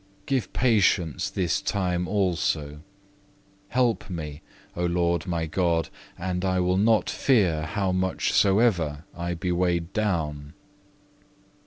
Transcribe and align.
Give 0.25 0.51
patience 0.51 1.29
this 1.29 1.61
time 1.61 2.07
also. 2.07 2.79
Help 3.67 4.09
me, 4.09 4.41
O 4.75 4.87
Lord 4.87 5.27
my 5.27 5.45
God, 5.45 5.89
and 6.17 6.43
I 6.43 6.59
will 6.59 6.79
not 6.79 7.07
fear 7.07 7.67
how 7.67 7.91
much 7.91 8.33
soever 8.33 9.03
I 9.15 9.35
be 9.35 9.51
weighed 9.51 9.93
down. 9.93 10.53